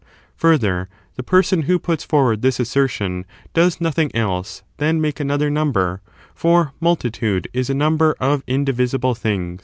[0.37, 5.99] Further, the person who puts forward this assertion does nothing else than make another number^
[6.33, 9.59] for multitude is a number of indivisible things.